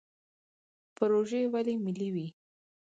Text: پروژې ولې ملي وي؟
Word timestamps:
پروژې 0.95 1.41
ولې 1.53 1.75
ملي 1.85 2.09
وي؟ 2.13 2.27